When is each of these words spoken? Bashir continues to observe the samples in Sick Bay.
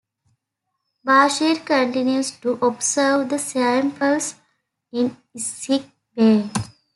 Bashir 1.05 1.63
continues 1.63 2.31
to 2.31 2.53
observe 2.53 3.29
the 3.29 3.37
samples 3.37 4.33
in 4.91 5.15
Sick 5.35 5.83
Bay. 6.15 6.49